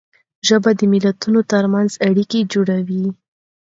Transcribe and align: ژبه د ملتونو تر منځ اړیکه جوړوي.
ژبه 0.47 0.71
د 0.79 0.81
ملتونو 0.93 1.39
تر 1.51 1.63
منځ 1.73 1.91
اړیکه 2.07 2.37
جوړوي. 2.53 3.05